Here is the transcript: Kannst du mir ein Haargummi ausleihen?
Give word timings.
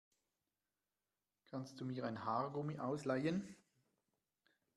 Kannst 1.51 1.79
du 1.79 1.85
mir 1.85 2.05
ein 2.05 2.25
Haargummi 2.25 2.79
ausleihen? 2.79 3.55